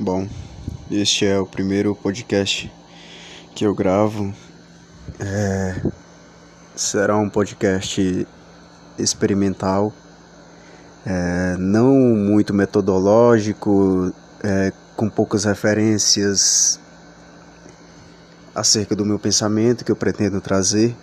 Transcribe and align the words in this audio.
Bom, 0.00 0.28
este 0.88 1.26
é 1.26 1.36
o 1.40 1.44
primeiro 1.44 1.92
podcast 1.92 2.72
que 3.52 3.66
eu 3.66 3.74
gravo. 3.74 4.32
É, 5.18 5.82
será 6.76 7.16
um 7.16 7.28
podcast 7.28 8.24
experimental, 8.96 9.92
é, 11.04 11.56
não 11.58 11.92
muito 11.94 12.54
metodológico, 12.54 14.14
é, 14.44 14.72
com 14.94 15.10
poucas 15.10 15.44
referências 15.44 16.78
acerca 18.54 18.94
do 18.94 19.04
meu 19.04 19.18
pensamento 19.18 19.84
que 19.84 19.90
eu 19.90 19.96
pretendo 19.96 20.40
trazer. 20.40 20.94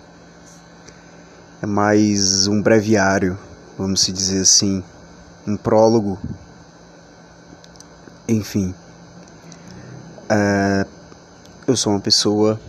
É 1.62 1.66
mais 1.66 2.48
um 2.48 2.62
breviário, 2.62 3.38
vamos 3.78 4.00
se 4.00 4.14
dizer 4.14 4.44
assim, 4.44 4.82
um 5.46 5.58
prólogo. 5.58 6.18
Enfim. 8.26 8.74
É, 10.28 10.88
eu 11.68 11.78
sou 11.78 11.94
uma 11.94 12.00
pessoa, 12.00 12.60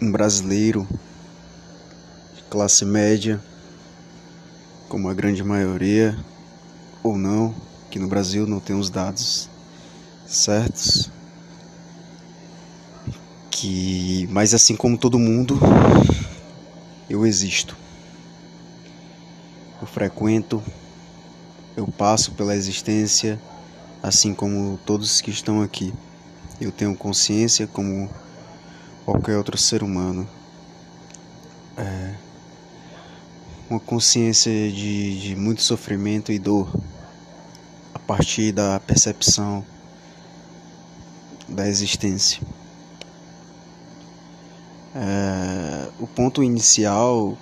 um 0.00 0.10
brasileiro 0.10 0.88
de 2.34 2.42
classe 2.44 2.86
média, 2.86 3.38
como 4.88 5.10
a 5.10 5.14
grande 5.14 5.44
maioria, 5.44 6.16
ou 7.02 7.18
não, 7.18 7.54
que 7.90 7.98
no 7.98 8.08
Brasil 8.08 8.46
não 8.46 8.60
tem 8.60 8.74
os 8.74 8.88
dados 8.88 9.50
certos. 10.26 11.10
Que, 13.50 14.26
mas 14.30 14.54
assim 14.54 14.74
como 14.74 14.96
todo 14.96 15.18
mundo, 15.18 15.60
eu 17.10 17.26
existo. 17.26 17.76
Eu 19.82 19.86
frequento, 19.86 20.62
eu 21.76 21.86
passo 21.86 22.32
pela 22.32 22.56
existência 22.56 23.38
assim 24.04 24.34
como 24.34 24.78
todos 24.84 25.22
que 25.22 25.30
estão 25.30 25.62
aqui. 25.62 25.90
Eu 26.60 26.70
tenho 26.70 26.94
consciência 26.94 27.66
como 27.66 28.10
qualquer 29.06 29.38
outro 29.38 29.56
ser 29.56 29.82
humano. 29.82 30.28
É 31.74 32.14
uma 33.70 33.80
consciência 33.80 34.52
de, 34.70 35.20
de 35.20 35.36
muito 35.36 35.62
sofrimento 35.62 36.30
e 36.30 36.38
dor 36.38 36.70
a 37.94 37.98
partir 37.98 38.52
da 38.52 38.78
percepção 38.78 39.64
da 41.48 41.66
existência. 41.66 42.42
É, 44.94 45.88
o 45.98 46.06
ponto 46.06 46.42
inicial 46.42 47.38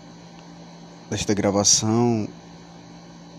desta 1.11 1.35
gravação 1.35 2.29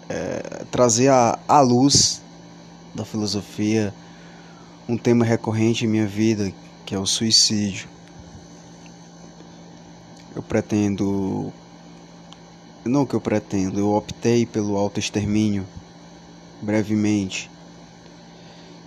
é 0.10 0.66
trazer 0.70 1.08
à, 1.08 1.62
luz 1.62 2.23
da 2.94 3.04
filosofia 3.04 3.94
um 4.88 4.98
tema 4.98 5.24
recorrente 5.24 5.86
em 5.86 5.88
minha 5.88 6.08
vida, 6.08 6.52
que 6.86 6.94
é 6.94 7.00
o 7.00 7.06
suicídio. 7.06 7.88
Eu 10.36 10.44
pretendo. 10.44 11.54
Não 12.84 13.06
que 13.06 13.14
eu 13.14 13.22
pretendo, 13.22 13.80
eu 13.80 13.94
optei 13.94 14.46
pelo 14.46 14.76
autoextermínio 14.76 15.66
brevemente. 16.62 17.50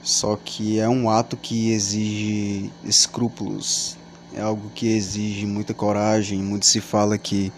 Só 0.02 0.36
que 0.36 0.78
é 0.78 0.88
um 0.88 1.08
ato 1.08 1.36
que 1.36 1.70
exige 1.70 2.70
escrúpulos, 2.84 3.96
é 4.34 4.40
algo 4.40 4.70
que 4.74 4.86
exige 4.86 5.46
muita 5.46 5.72
coragem. 5.72 6.42
Muito 6.42 6.66
se 6.66 6.80
fala 6.80 7.16
que 7.16 7.50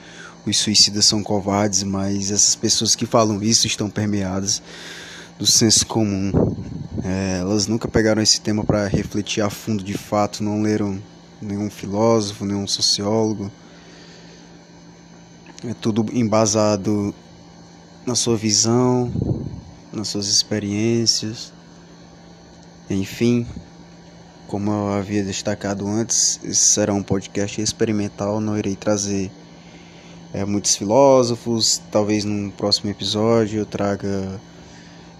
os 0.47 0.57
suicidas 0.59 1.05
são 1.05 1.23
covardes, 1.23 1.83
mas 1.83 2.31
essas 2.31 2.55
pessoas 2.55 2.95
que 2.95 3.05
falam 3.05 3.43
isso 3.43 3.67
estão 3.67 3.91
permeadas 3.91 4.63
do 5.39 5.47
senso 5.47 5.87
comum. 5.87 6.33
É, 7.05 7.39
elas 7.41 7.67
nunca 7.67 7.87
pegaram 7.87 8.21
esse 8.21 8.41
tema 8.41 8.65
para 8.65 8.89
refletir 8.89 9.41
a 9.41 9.49
fundo 9.49 9.85
de 9.85 9.97
fato, 9.97 10.43
não 10.43 10.63
leram 10.63 11.01
nenhum 11.41 11.71
filósofo, 11.71 12.45
nenhum 12.45 12.67
sociólogo. 12.67 13.51
É 15.65 15.73
tudo 15.75 16.05
embasado 16.13 17.15
na 18.05 18.15
sua 18.15 18.37
visão, 18.37 19.13
nas 19.93 20.09
suas 20.09 20.27
experiências. 20.27 21.53
Enfim, 22.91 23.47
como 24.49 24.71
eu 24.71 24.93
havia 24.93 25.23
destacado 25.23 25.87
antes, 25.87 26.41
esse 26.43 26.65
será 26.65 26.95
um 26.95 27.03
podcast 27.03 27.61
experimental, 27.61 28.41
não 28.41 28.59
irei 28.59 28.75
trazer 28.75 29.31
é, 30.33 30.45
muitos 30.45 30.75
filósofos. 30.75 31.81
Talvez 31.93 32.25
num 32.25 32.51
próximo 32.51 32.91
episódio 32.91 33.61
eu 33.61 33.67
traga 33.67 34.41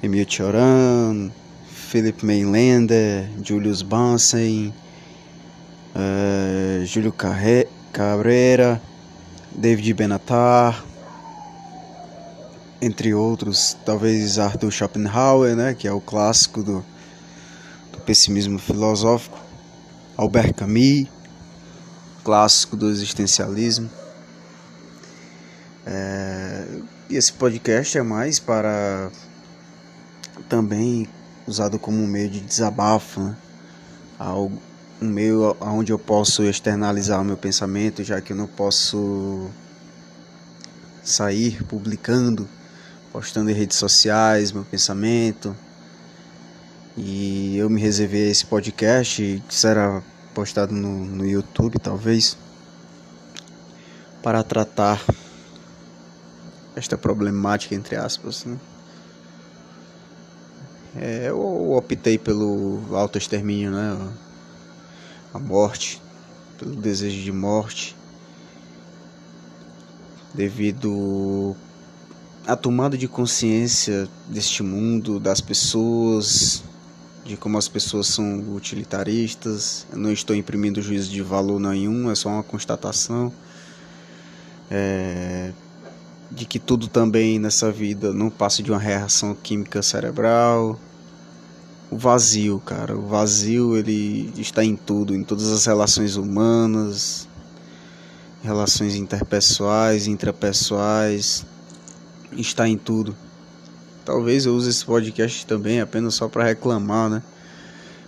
Emil 0.03 0.27
Cioran, 0.29 1.31
Philip 1.67 2.25
Mainlander, 2.25 3.29
Julius 3.43 3.83
Bansen, 3.83 4.73
uh, 5.95 6.85
Júlio 6.85 7.13
Carre 7.13 7.67
Cabrera, 7.93 8.81
David 9.51 9.95
Benatar, 9.95 10.85
entre 12.81 13.13
outros, 13.13 13.77
talvez 13.85 14.39
Arthur 14.39 14.71
Schopenhauer, 14.71 15.57
né, 15.57 15.75
que 15.75 15.89
é 15.89 15.93
o 15.93 16.01
clássico 16.01 16.63
do, 16.63 16.85
do 17.93 18.01
pessimismo 18.01 18.59
filosófico, 18.59 19.39
Albert 20.17 20.55
Camus, 20.55 21.09
clássico 22.23 22.77
do 22.77 22.89
existencialismo. 22.89 23.91
É, 25.85 26.67
esse 27.11 27.33
podcast 27.33 27.97
é 27.97 28.03
mais 28.03 28.39
para 28.39 29.11
também 30.49 31.07
usado 31.47 31.79
como 31.79 31.99
um 31.99 32.07
meio 32.07 32.29
de 32.29 32.41
desabafo, 32.41 33.21
né? 33.21 33.37
Algo, 34.19 34.61
um 35.01 35.09
meio 35.09 35.57
onde 35.61 35.93
eu 35.93 35.99
posso 35.99 36.43
externalizar 36.45 37.21
o 37.21 37.25
meu 37.25 37.37
pensamento, 37.37 38.03
já 38.03 38.21
que 38.21 38.33
eu 38.33 38.37
não 38.37 38.47
posso 38.47 39.49
sair 41.03 41.63
publicando, 41.65 42.49
postando 43.13 43.51
em 43.51 43.55
redes 43.55 43.77
sociais 43.77 44.53
meu 44.53 44.65
pensamento. 44.65 45.57
E 46.97 47.57
eu 47.57 47.71
me 47.71 47.81
reservei 47.81 48.29
esse 48.29 48.45
podcast, 48.45 49.43
que 49.49 49.55
será 49.55 50.03
postado 50.35 50.75
no, 50.75 51.05
no 51.05 51.25
YouTube, 51.25 51.79
talvez, 51.79 52.37
para 54.23 54.43
tratar 54.43 55.01
esta 56.75 56.99
problemática, 56.99 57.75
entre 57.75 57.95
aspas, 57.97 58.45
né? 58.45 58.57
É, 60.97 61.29
eu 61.29 61.73
optei 61.73 62.19
pelo 62.19 62.81
autoextermínio, 62.93 63.71
né? 63.71 63.97
A 65.33 65.39
morte, 65.39 66.01
pelo 66.59 66.75
desejo 66.75 67.23
de 67.23 67.31
morte, 67.31 67.95
devido 70.35 71.55
à 72.47 72.57
tomada 72.57 72.97
de 72.97 73.07
consciência 73.07 74.09
deste 74.29 74.63
mundo, 74.63 75.21
das 75.21 75.41
pessoas, 75.41 76.63
de 77.25 77.37
como 77.37 77.59
as 77.59 77.69
pessoas 77.69 78.07
são 78.07 78.55
utilitaristas. 78.55 79.87
Eu 79.93 79.99
não 79.99 80.11
estou 80.11 80.35
imprimindo 80.35 80.81
juízo 80.81 81.11
de 81.11 81.23
valor 81.23 81.61
nenhum, 81.61 82.11
é 82.11 82.15
só 82.15 82.31
uma 82.31 82.43
constatação. 82.43 83.33
É, 84.71 85.53
de 86.31 86.45
que 86.45 86.59
tudo 86.59 86.89
também 86.89 87.39
nessa 87.39 87.73
vida 87.73 88.13
não 88.13 88.31
passa 88.31 88.63
de 88.63 88.71
uma 88.71 88.79
reação 88.79 89.35
química 89.35 89.83
cerebral, 89.83 90.79
o 91.91 91.97
vazio, 91.97 92.61
cara. 92.61 92.97
O 92.97 93.07
vazio 93.07 93.77
ele 93.77 94.33
está 94.37 94.65
em 94.65 94.77
tudo, 94.77 95.15
em 95.15 95.23
todas 95.23 95.51
as 95.51 95.65
relações 95.65 96.17
humanas, 96.17 97.29
relações 98.43 98.95
interpessoais, 98.95 100.07
intrapessoais, 100.07 101.47
está 102.33 102.69
em 102.69 102.77
tudo. 102.77 103.17
Talvez 104.05 104.47
eu 104.47 104.55
use 104.55 104.71
esse 104.71 104.85
podcast 104.85 105.47
também 105.47 105.81
apenas 105.81 106.15
só 106.15 106.29
para 106.29 106.45
reclamar, 106.45 107.11
né? 107.11 107.23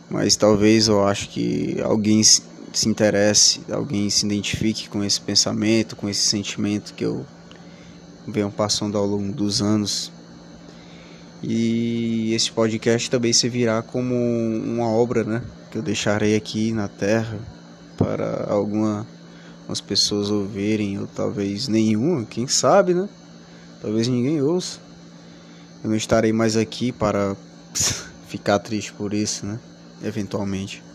Mas 0.09 0.37
talvez 0.37 0.89
eu 0.89 1.07
acho 1.07 1.29
que 1.29 1.81
alguém 1.83 2.23
se 2.23 2.89
interesse, 2.89 3.61
alguém 3.71 4.09
se 4.11 4.27
identifique 4.27 4.89
com 4.89 5.05
esse 5.05 5.21
pensamento, 5.21 5.97
com 5.97 6.09
esse 6.09 6.23
sentimento 6.27 6.95
que 6.95 7.05
eu 7.05 7.25
venho 8.27 8.51
passando 8.51 8.97
ao 8.97 9.07
longo 9.07 9.33
dos 9.33 9.61
anos 9.61 10.13
e 11.43 12.35
esse 12.35 12.53
podcast 12.53 13.11
também 13.11 13.33
servirá 13.33 13.81
como 13.81 14.15
uma 14.15 14.89
obra, 14.89 15.25
né? 15.25 15.43
Que 15.71 15.79
eu 15.79 15.83
deixarei 15.83 16.37
aqui 16.37 16.71
na 16.71 16.87
Terra 16.87 17.39
para 17.97 18.47
algumas 18.51 19.07
pessoas 19.87 20.31
ouvirem, 20.31 20.99
ou 20.99 21.07
talvez 21.07 21.67
nenhuma, 21.67 22.27
quem 22.27 22.47
sabe, 22.47 22.93
né? 22.93 23.09
Talvez 23.81 24.07
ninguém 24.07 24.43
ouça. 24.43 24.81
Eu 25.83 25.89
não 25.89 25.97
estarei 25.97 26.33
mais 26.33 26.57
aqui 26.57 26.93
para 26.93 27.35
ficar 28.29 28.59
triste 28.59 28.93
por 28.93 29.15
isso, 29.15 29.47
né? 29.47 29.59
Eventualmente. 30.03 30.90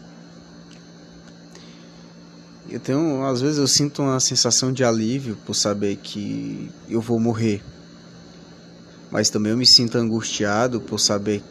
Eu 2.76 2.80
tenho, 2.80 3.26
às 3.26 3.42
vezes 3.42 3.58
eu 3.58 3.68
sinto 3.68 4.02
uma 4.02 4.20
sensação 4.20 4.72
de 4.72 4.84
alívio 4.84 5.38
por 5.46 5.54
saber 5.54 5.96
que 5.96 6.70
eu 6.90 7.00
vou 7.00 7.20
morrer 7.20 7.64
mas 9.16 9.30
também 9.30 9.54
eu 9.54 9.58
me 9.58 9.66
sinto 9.66 9.98
angustiado 9.98 10.82
por 10.82 11.00
saber 11.00 11.42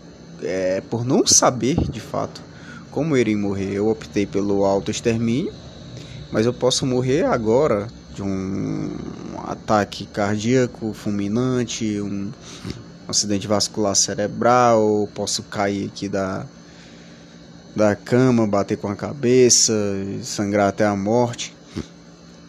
é, 0.42 0.82
por 0.82 1.02
não 1.02 1.26
saber 1.26 1.76
de 1.90 1.98
fato 1.98 2.42
como 2.90 3.16
irem 3.16 3.36
morrer. 3.36 3.72
Eu 3.72 3.88
optei 3.88 4.26
pelo 4.26 4.66
autoextermínio, 4.66 5.50
mas 6.30 6.44
eu 6.44 6.52
posso 6.52 6.84
morrer 6.84 7.24
agora 7.24 7.88
de 8.14 8.22
um 8.22 8.90
ataque 9.46 10.04
cardíaco 10.04 10.92
fulminante, 10.92 12.00
um 12.02 12.30
acidente 13.08 13.48
vascular 13.48 13.96
cerebral, 13.96 15.08
posso 15.14 15.42
cair 15.44 15.86
aqui 15.86 16.06
da 16.06 16.44
da 17.74 17.96
cama, 17.96 18.46
bater 18.46 18.76
com 18.76 18.88
a 18.88 18.96
cabeça, 18.96 19.72
sangrar 20.22 20.68
até 20.68 20.84
a 20.84 20.94
morte. 20.94 21.54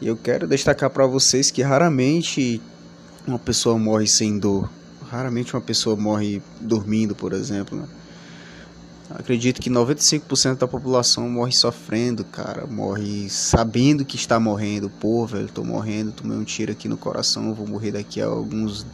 E 0.02 0.08
eu 0.08 0.16
quero 0.16 0.48
destacar 0.48 0.90
para 0.90 1.08
vocês 1.08 1.50
que 1.50 1.62
raramente 1.62 2.62
uma 3.26 3.40
pessoa 3.40 3.78
morre 3.78 4.08
sem 4.08 4.38
dor. 4.38 4.70
Raramente 5.10 5.54
uma 5.56 5.62
pessoa 5.62 5.96
morre 5.96 6.42
dormindo, 6.60 7.16
por 7.16 7.34
exemplo. 7.34 7.78
Né? 7.78 7.88
Acredito 9.10 9.62
que 9.62 9.70
95% 9.70 10.58
da 10.58 10.68
população 10.68 11.30
morre 11.30 11.52
sofrendo, 11.52 12.24
cara. 12.26 12.66
Morre 12.66 13.30
sabendo 13.30 14.04
que 14.04 14.16
está 14.16 14.40
morrendo. 14.40 14.90
Pô, 14.90 15.26
velho, 15.26 15.48
tô 15.48 15.64
morrendo, 15.64 16.12
tomei 16.12 16.38
um 16.38 16.44
tiro 16.44 16.72
aqui 16.72 16.88
no 16.88 16.98
coração, 16.98 17.54
vou 17.54 17.68
morrer 17.68 17.92
daqui 17.92 18.20
a 18.20 18.26
alguns 18.26 18.86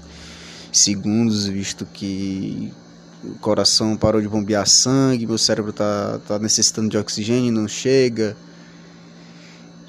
segundos, 0.71 1.47
visto 1.47 1.85
que 1.85 2.71
o 3.23 3.35
coração 3.35 3.95
parou 3.95 4.21
de 4.21 4.27
bombear 4.27 4.67
sangue, 4.67 5.27
meu 5.27 5.37
cérebro 5.37 5.71
tá, 5.71 6.19
tá 6.27 6.39
necessitando 6.39 6.89
de 6.89 6.97
oxigênio 6.97 7.51
não 7.51 7.67
chega. 7.67 8.35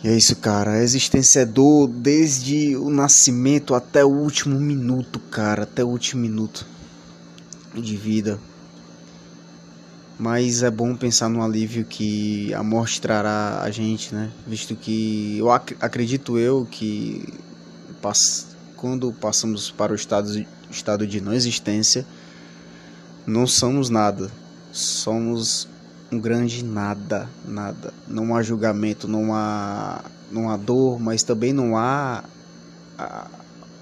E 0.05 0.09
é 0.09 0.17
isso, 0.17 0.35
cara. 0.37 0.73
A 0.73 0.83
existência 0.83 1.41
é 1.41 1.47
dor 1.47 1.87
desde 1.87 2.77
o 2.77 2.91
nascimento 2.91 3.75
até 3.75 4.05
o 4.05 4.09
último 4.09 4.59
minuto, 4.59 5.21
cara. 5.21 5.63
Até 5.63 5.85
o 5.85 5.89
último 5.89 6.23
minuto 6.23 6.67
de 7.73 7.97
vida. 7.97 8.39
Mas 10.19 10.63
é 10.63 10.71
bom 10.71 10.95
pensar 10.97 11.29
no 11.29 11.43
alívio 11.43 11.85
que 11.85 12.53
a 12.53 12.63
morte 12.63 13.01
trará 13.01 13.63
a 13.63 13.71
gente, 13.71 14.13
né? 14.15 14.31
Visto 14.47 14.75
que 14.75 15.39
eu 15.39 15.51
ac 15.51 15.77
acredito 15.81 16.37
eu 16.37 16.67
que 16.69 17.33
pass 18.01 18.49
quando 18.77 19.13
passamos 19.13 19.71
para 19.71 19.93
o 19.93 19.95
estado, 19.95 20.45
estado 20.69 21.07
de 21.07 21.21
não 21.21 21.33
existência, 21.33 22.05
não 23.27 23.47
somos 23.47 23.89
nada. 23.89 24.31
Somos 24.73 25.69
um 26.11 26.19
grande 26.19 26.65
nada, 26.65 27.29
nada. 27.45 27.93
Não 28.09 28.35
há 28.35 28.43
julgamento, 28.43 29.07
não 29.07 29.35
há, 29.35 30.03
não 30.31 30.51
há 30.51 30.57
dor, 30.57 31.01
mas 31.01 31.23
também 31.23 31.53
não 31.53 31.77
há 31.77 32.25
a, 32.99 33.27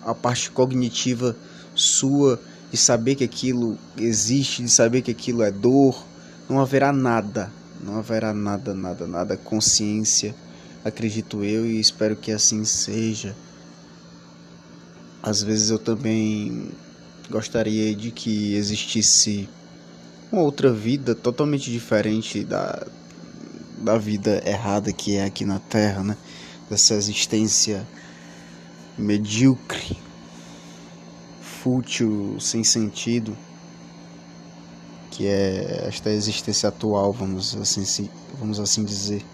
a 0.04 0.14
parte 0.14 0.50
cognitiva 0.50 1.36
sua 1.74 2.40
de 2.70 2.76
saber 2.76 3.16
que 3.16 3.24
aquilo 3.24 3.76
existe, 3.96 4.62
de 4.62 4.70
saber 4.70 5.02
que 5.02 5.10
aquilo 5.10 5.42
é 5.42 5.50
dor. 5.50 6.04
Não 6.48 6.60
haverá 6.60 6.92
nada, 6.92 7.50
não 7.82 7.98
haverá 7.98 8.32
nada, 8.32 8.74
nada, 8.74 9.06
nada. 9.06 9.36
Consciência, 9.36 10.34
acredito 10.84 11.42
eu 11.44 11.66
e 11.66 11.80
espero 11.80 12.14
que 12.14 12.30
assim 12.30 12.64
seja. 12.64 13.34
Às 15.22 15.42
vezes 15.42 15.70
eu 15.70 15.78
também 15.78 16.70
gostaria 17.30 17.94
de 17.94 18.10
que 18.10 18.54
existisse 18.54 19.48
uma 20.32 20.42
outra 20.42 20.72
vida 20.72 21.14
totalmente 21.14 21.70
diferente 21.70 22.44
da, 22.44 22.84
da 23.78 23.96
vida 23.96 24.42
errada 24.44 24.92
que 24.92 25.16
é 25.16 25.24
aqui 25.24 25.44
na 25.44 25.60
Terra, 25.60 26.02
né? 26.02 26.16
Dessa 26.68 26.94
existência 26.94 27.86
medíocre, 28.98 29.96
fútil, 31.40 32.36
sem 32.40 32.62
sentido, 32.64 33.36
que 35.10 35.26
é 35.26 35.86
esta 35.88 36.10
existência 36.10 36.68
atual, 36.68 37.12
vamos 37.12 37.56
assim, 37.56 38.08
vamos 38.38 38.58
assim 38.60 38.84
dizer. 38.84 39.24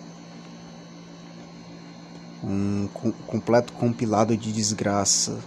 Um 2.43 2.89
completo 3.27 3.73
compilado 3.73 4.37
de 4.37 4.53
desgraça 4.53 5.39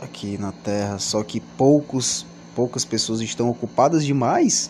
aqui 0.00 0.38
na 0.38 0.52
Terra, 0.52 0.98
só 0.98 1.22
que 1.22 1.40
poucos 1.40 2.26
poucas 2.54 2.84
pessoas 2.84 3.20
estão 3.20 3.48
ocupadas 3.48 4.04
demais 4.04 4.68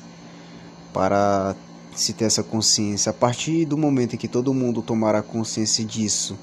para 0.92 1.56
se 1.96 2.12
ter 2.12 2.26
essa 2.26 2.42
consciência. 2.42 3.08
A 3.08 3.14
partir 3.14 3.64
do 3.64 3.78
momento 3.78 4.14
em 4.14 4.18
que 4.18 4.28
todo 4.28 4.52
mundo 4.52 4.82
tomar 4.82 5.14
a 5.14 5.22
consciência 5.22 5.82
disso 5.82 6.38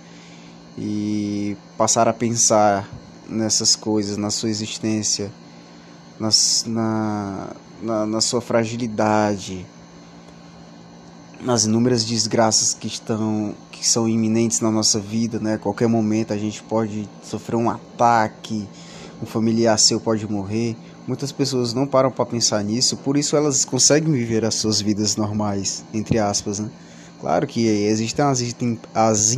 e 0.76 1.56
passar 1.78 2.08
a 2.08 2.14
pensar 2.14 2.90
nessas 3.30 3.76
coisas, 3.76 4.18
na 4.18 4.32
sua 4.32 4.50
existência, 4.50 5.32
nas, 6.20 6.66
na, 6.68 7.50
na, 7.80 8.06
na 8.08 8.22
sua 8.22 8.42
fragilidade, 8.42 9.66
nas 11.42 11.66
inúmeras 11.66 12.04
desgraças 12.04 12.74
que 12.74 12.88
estão 12.88 13.54
que 13.72 13.88
são 13.88 14.08
iminentes 14.08 14.62
na 14.62 14.72
nossa 14.72 15.00
vida, 15.00 15.38
né? 15.40 15.56
A 15.56 15.58
qualquer 15.58 15.88
momento 15.88 16.32
a 16.32 16.38
gente 16.38 16.64
pode 16.64 17.10
sofrer 17.22 17.58
um 17.58 17.70
ataque, 17.70 18.68
um 19.22 19.26
familiar 19.26 19.78
seu 19.78 20.00
pode 20.00 20.26
morrer. 20.30 20.76
Muitas 21.06 21.32
pessoas 21.32 21.74
não 21.74 21.86
param 21.86 22.10
para 22.10 22.26
pensar 22.26 22.64
nisso, 22.64 22.98
por 22.98 23.18
isso 23.18 23.36
elas 23.36 23.64
conseguem 23.66 24.12
viver 24.12 24.44
as 24.46 24.56
suas 24.56 24.82
vidas 24.82 25.16
normais, 25.18 25.84
entre 25.94 26.18
aspas, 26.18 26.60
né? 26.60 26.70
Claro 27.20 27.46
que 27.46 27.68
existem 27.68 28.26
as, 28.26 28.42
as 28.94 29.36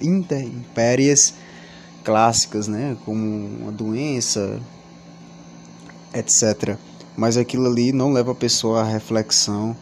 intempéries 0.00 1.34
clássicas, 2.04 2.68
né? 2.68 2.96
Como 3.04 3.46
uma 3.62 3.72
doença, 3.72 4.60
etc. 6.14 6.76
Mas 7.16 7.36
aquilo 7.36 7.66
ali 7.66 7.92
não 7.92 8.12
leva 8.12 8.32
a 8.32 8.34
pessoa 8.34 8.82
à 8.82 8.84
reflexão 8.84 9.76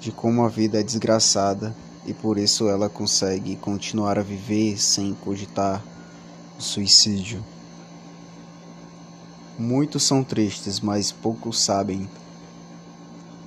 de 0.00 0.12
como 0.12 0.44
a 0.44 0.48
vida 0.48 0.80
é 0.80 0.82
desgraçada 0.82 1.74
e 2.06 2.14
por 2.14 2.38
isso 2.38 2.68
ela 2.68 2.88
consegue 2.88 3.56
continuar 3.56 4.18
a 4.18 4.22
viver 4.22 4.80
sem 4.80 5.14
cogitar 5.14 5.82
o 6.58 6.62
suicídio. 6.62 7.44
Muitos 9.58 10.02
são 10.02 10.22
tristes, 10.22 10.80
mas 10.80 11.10
poucos 11.10 11.60
sabem, 11.60 12.08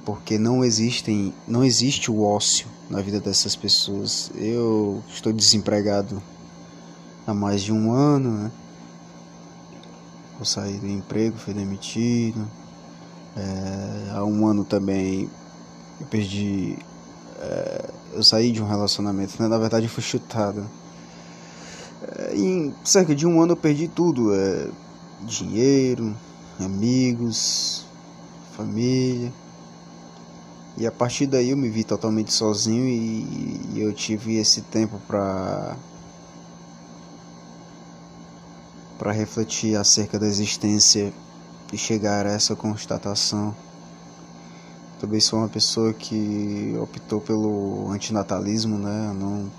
porque 0.03 0.37
não 0.37 0.65
existem, 0.65 1.33
não 1.47 1.63
existe 1.63 2.11
o 2.11 2.23
ócio 2.23 2.67
na 2.89 2.99
vida 2.99 3.19
dessas 3.19 3.55
pessoas. 3.55 4.31
Eu 4.35 5.03
estou 5.07 5.31
desempregado 5.31 6.21
há 7.27 7.33
mais 7.33 7.61
de 7.61 7.71
um 7.71 7.93
ano, 7.93 8.31
né? 8.31 8.51
Eu 10.39 10.45
saí 10.45 10.77
do 10.77 10.87
emprego, 10.87 11.37
fui 11.37 11.53
demitido. 11.53 12.47
É, 13.37 14.11
há 14.15 14.25
um 14.25 14.47
ano 14.47 14.65
também 14.65 15.29
eu 15.99 16.07
perdi. 16.07 16.77
É, 17.39 17.89
eu 18.13 18.23
saí 18.23 18.51
de 18.51 18.61
um 18.61 18.67
relacionamento, 18.67 19.41
né? 19.41 19.47
Na 19.47 19.57
verdade 19.57 19.85
eu 19.85 19.89
fui 19.89 20.03
chutado. 20.03 20.69
É, 22.17 22.35
em 22.35 22.73
cerca 22.83 23.15
de 23.15 23.25
um 23.27 23.41
ano 23.41 23.53
eu 23.53 23.57
perdi 23.57 23.87
tudo. 23.87 24.33
É, 24.33 24.69
dinheiro, 25.21 26.15
amigos, 26.59 27.85
família. 28.55 29.31
E 30.77 30.87
a 30.87 30.91
partir 30.91 31.27
daí 31.27 31.49
eu 31.49 31.57
me 31.57 31.69
vi 31.69 31.83
totalmente 31.83 32.31
sozinho 32.31 32.87
e, 32.87 33.59
e 33.73 33.81
eu 33.81 33.91
tive 33.93 34.37
esse 34.37 34.61
tempo 34.61 34.99
para 35.07 35.75
para 38.97 39.13
refletir 39.13 39.77
acerca 39.77 40.19
da 40.19 40.27
existência 40.27 41.13
e 41.71 41.77
chegar 41.77 42.25
a 42.25 42.31
essa 42.31 42.53
constatação. 42.53 43.55
Também 44.99 45.19
sou 45.19 45.39
uma 45.39 45.49
pessoa 45.49 45.93
que 45.93 46.75
optou 46.81 47.21
pelo 47.21 47.89
antinatalismo, 47.89 48.77
né? 48.77 49.15
Não 49.17 49.49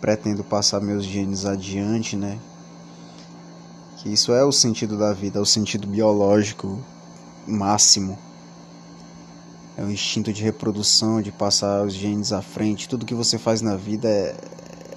pretendo 0.00 0.42
passar 0.42 0.80
meus 0.80 1.04
genes 1.04 1.44
adiante, 1.44 2.16
né? 2.16 2.38
que 4.04 4.12
isso 4.12 4.34
é 4.34 4.44
o 4.44 4.52
sentido 4.52 4.98
da 4.98 5.14
vida, 5.14 5.38
é 5.38 5.42
o 5.42 5.46
sentido 5.46 5.86
biológico 5.86 6.78
máximo. 7.46 8.18
É 9.78 9.82
o 9.82 9.90
instinto 9.90 10.30
de 10.30 10.42
reprodução, 10.42 11.22
de 11.22 11.32
passar 11.32 11.82
os 11.82 11.94
genes 11.94 12.30
à 12.30 12.42
frente. 12.42 12.86
Tudo 12.86 13.06
que 13.06 13.14
você 13.14 13.38
faz 13.38 13.62
na 13.62 13.76
vida 13.76 14.06
é, 14.06 14.36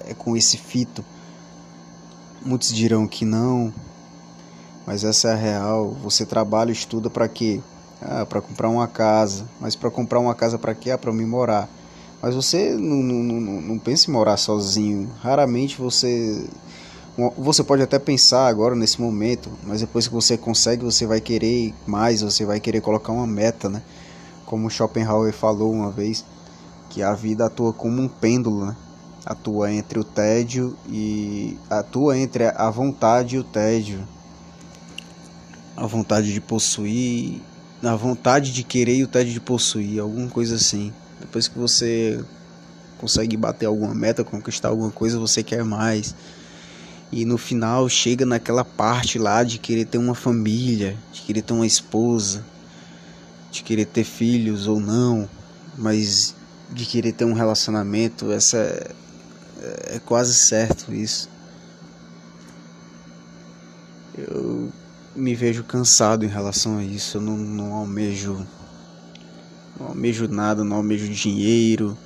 é 0.08 0.14
com 0.14 0.36
esse 0.36 0.58
fito. 0.58 1.02
Muitos 2.44 2.68
dirão 2.68 3.08
que 3.08 3.24
não, 3.24 3.72
mas 4.86 5.04
essa 5.04 5.28
é 5.28 5.32
a 5.32 5.36
real. 5.36 5.96
Você 6.02 6.26
trabalha, 6.26 6.70
estuda 6.70 7.08
para 7.08 7.26
quê? 7.28 7.62
Ah, 8.00 8.24
para 8.24 8.40
comprar 8.40 8.68
uma 8.68 8.86
casa. 8.86 9.44
Mas 9.60 9.74
para 9.74 9.90
comprar 9.90 10.20
uma 10.20 10.34
casa 10.34 10.58
para 10.58 10.74
quê? 10.74 10.90
Ah, 10.90 10.98
para 10.98 11.12
me 11.12 11.26
morar. 11.26 11.68
Mas 12.22 12.34
você 12.34 12.74
não, 12.74 12.96
não, 12.96 13.60
não, 13.60 13.78
pensa 13.78 14.10
em 14.10 14.12
morar 14.12 14.36
sozinho. 14.36 15.10
Raramente 15.20 15.78
você 15.78 16.48
você 17.36 17.64
pode 17.64 17.82
até 17.82 17.98
pensar 17.98 18.46
agora 18.46 18.76
nesse 18.76 19.00
momento, 19.00 19.50
mas 19.64 19.80
depois 19.80 20.06
que 20.06 20.14
você 20.14 20.38
consegue, 20.38 20.84
você 20.84 21.04
vai 21.04 21.20
querer 21.20 21.74
mais, 21.84 22.22
você 22.22 22.44
vai 22.44 22.60
querer 22.60 22.80
colocar 22.80 23.10
uma 23.10 23.26
meta, 23.26 23.68
né? 23.68 23.82
Como 24.46 24.70
Schopenhauer 24.70 25.32
falou 25.32 25.72
uma 25.72 25.90
vez, 25.90 26.24
que 26.88 27.02
a 27.02 27.12
vida 27.14 27.46
atua 27.46 27.72
como 27.72 28.00
um 28.00 28.06
pêndulo, 28.06 28.66
né? 28.66 28.76
Atua 29.26 29.72
entre 29.72 29.98
o 29.98 30.04
tédio 30.04 30.76
e 30.88 31.58
atua 31.68 32.16
entre 32.16 32.44
a 32.44 32.70
vontade 32.70 33.34
e 33.34 33.38
o 33.40 33.44
tédio. 33.44 34.06
A 35.76 35.86
vontade 35.86 36.32
de 36.32 36.40
possuir 36.40 37.42
a 37.82 37.94
vontade 37.94 38.52
de 38.52 38.62
querer 38.62 38.96
e 38.96 39.04
o 39.04 39.08
tédio 39.08 39.32
de 39.32 39.40
possuir, 39.40 40.00
alguma 40.00 40.28
coisa 40.28 40.56
assim. 40.56 40.92
Depois 41.20 41.48
que 41.48 41.58
você 41.58 42.22
consegue 42.98 43.36
bater 43.36 43.66
alguma 43.66 43.94
meta, 43.94 44.24
conquistar 44.24 44.68
alguma 44.68 44.90
coisa, 44.90 45.18
você 45.18 45.42
quer 45.42 45.64
mais. 45.64 46.14
E 47.10 47.24
no 47.24 47.38
final 47.38 47.88
chega 47.88 48.26
naquela 48.26 48.64
parte 48.64 49.18
lá 49.18 49.42
de 49.42 49.58
querer 49.58 49.86
ter 49.86 49.98
uma 49.98 50.14
família, 50.14 50.96
de 51.12 51.22
querer 51.22 51.42
ter 51.42 51.54
uma 51.54 51.66
esposa, 51.66 52.44
de 53.50 53.62
querer 53.62 53.86
ter 53.86 54.04
filhos 54.04 54.66
ou 54.66 54.78
não, 54.78 55.28
mas 55.76 56.34
de 56.70 56.84
querer 56.84 57.12
ter 57.12 57.24
um 57.24 57.32
relacionamento, 57.32 58.30
essa 58.30 58.58
é, 58.58 59.96
é 59.96 59.98
quase 60.04 60.34
certo 60.34 60.92
isso. 60.92 61.30
Me 65.18 65.34
vejo 65.34 65.64
cansado 65.64 66.24
em 66.24 66.28
relação 66.28 66.78
a 66.78 66.84
isso, 66.84 67.18
eu 67.18 67.20
não, 67.20 67.36
não 67.36 67.74
almejo 67.74 68.46
não 69.78 69.88
almejo 69.88 70.26
nada, 70.28 70.64
não 70.64 70.76
almejo 70.76 71.08
dinheiro. 71.08 71.96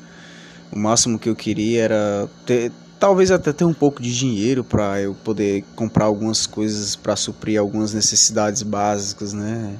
O 0.70 0.78
máximo 0.78 1.18
que 1.18 1.28
eu 1.28 1.36
queria 1.36 1.82
era 1.82 2.28
ter, 2.44 2.72
talvez 2.98 3.30
até 3.30 3.52
ter 3.52 3.64
um 3.64 3.74
pouco 3.74 4.02
de 4.02 4.16
dinheiro 4.16 4.62
para 4.62 5.00
eu 5.00 5.14
poder 5.14 5.64
comprar 5.74 6.06
algumas 6.06 6.46
coisas 6.46 6.96
para 6.96 7.16
suprir 7.16 7.58
algumas 7.58 7.92
necessidades 7.92 8.62
básicas, 8.62 9.32
né? 9.32 9.76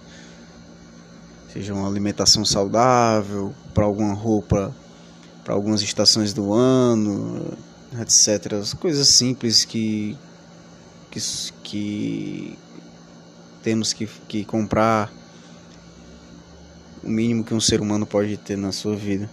Seja 1.53 1.75
uma 1.75 1.89
alimentação 1.89 2.45
saudável, 2.45 3.53
para 3.75 3.85
alguma 3.85 4.15
roupa, 4.15 4.75
para 5.45 5.55
algumas 5.55 5.83
estações 5.83 6.33
do 6.33 6.53
ano, 6.53 7.57
etc. 8.01 8.55
As 8.55 8.73
coisas 8.73 9.09
simples 9.09 9.65
que 9.65 10.17
que, 11.13 11.21
que 11.63 12.59
temos 13.63 13.93
que, 13.93 14.07
que 14.29 14.45
comprar 14.45 15.13
o 17.03 17.09
mínimo 17.09 17.45
que 17.45 17.55
um 17.55 17.61
ser 17.61 17.81
humano 17.81 18.07
pode 18.07 18.37
ter 18.37 18.57
na 18.57 18.73
sua 18.73 18.97
vida. 18.97 19.29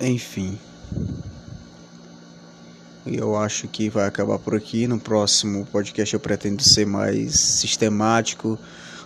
Enfim. 0.00 0.58
Eu 3.06 3.36
acho 3.36 3.68
que 3.68 3.88
vai 3.88 4.06
acabar 4.06 4.38
por 4.38 4.54
aqui. 4.54 4.86
No 4.86 4.98
próximo 4.98 5.64
podcast 5.66 6.12
eu 6.12 6.20
pretendo 6.20 6.62
ser 6.62 6.86
mais 6.86 7.34
sistemático, 7.34 8.58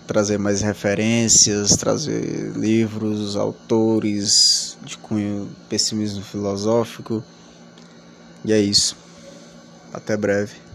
trazer 0.06 0.38
mais 0.38 0.62
referências, 0.62 1.76
trazer 1.76 2.52
livros, 2.56 3.36
autores 3.36 4.78
de 4.82 4.96
cunho 4.96 5.50
pessimismo 5.68 6.22
filosófico. 6.22 7.22
E 8.44 8.52
é 8.52 8.58
isso. 8.58 8.96
Até 9.92 10.16
breve. 10.16 10.69